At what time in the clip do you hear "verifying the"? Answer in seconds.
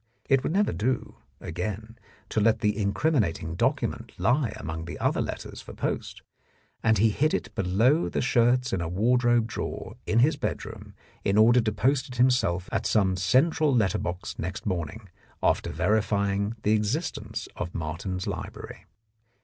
15.69-16.71